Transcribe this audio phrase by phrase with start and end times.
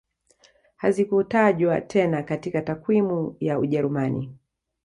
[0.75, 4.33] Hazikutajwa tena katika takwimu ya Ujerumani